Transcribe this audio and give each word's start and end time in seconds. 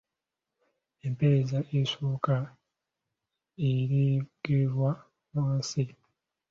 empeerezi 1.05 1.57
esooka 1.79 2.37
ereegerwa 3.69 4.91
wansi 5.33 5.83